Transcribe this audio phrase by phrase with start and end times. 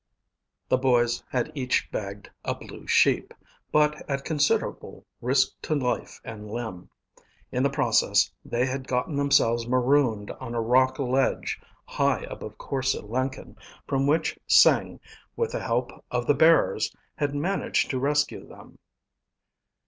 [0.67, 3.35] The boys had each bagged a blue sheep,
[3.71, 6.89] but at considerable risk to life and limb.
[7.51, 12.95] In the process, they had gotten themselves marooned on a rock ledge high above Korse
[12.95, 14.99] Lenken, from which Sing,
[15.35, 18.79] with the help of the bearers, had managed to rescue them.